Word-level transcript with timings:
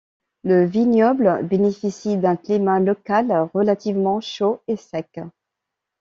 Le 0.43 0.65
vignoble 0.65 1.45
bénéficie 1.45 2.17
d'un 2.17 2.35
climat 2.35 2.79
local 2.79 3.31
relativement 3.53 4.19
chaud 4.19 4.59
et 4.67 4.75
sec. 4.75 5.19